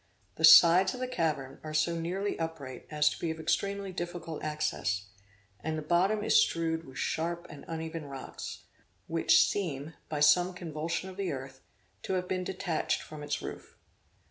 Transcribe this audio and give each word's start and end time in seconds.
The 0.33 0.43
sides 0.43 0.95
of 0.95 0.99
the 0.99 1.07
cavern 1.07 1.59
are 1.63 1.75
so 1.75 1.95
nearly 1.95 2.39
upright 2.39 2.87
as 2.89 3.07
to 3.09 3.19
be 3.19 3.29
of 3.29 3.39
extremely 3.39 3.91
difficult 3.93 4.41
access; 4.43 5.05
and 5.59 5.77
the 5.77 5.83
bottom 5.83 6.23
is 6.23 6.41
strewed 6.41 6.85
with 6.87 6.97
sharp 6.97 7.45
and 7.51 7.63
uneven 7.67 8.05
rocks, 8.07 8.63
which 9.05 9.45
seem, 9.47 9.93
by 10.09 10.19
some 10.19 10.55
convulsion 10.55 11.07
of 11.11 11.17
the 11.17 11.31
earth, 11.31 11.61
to 12.01 12.13
have 12.13 12.27
been 12.27 12.43
detached 12.43 13.03
from 13.03 13.21
its 13.21 13.43
roof. 13.43 13.77